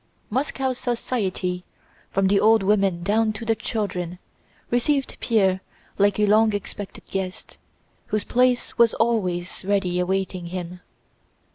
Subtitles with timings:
[0.31, 1.63] Moscow society,
[2.09, 4.17] from the old women down to the children,
[4.71, 5.61] received Pierre
[5.99, 7.57] like a long expected guest
[8.07, 10.79] whose place was always ready awaiting him.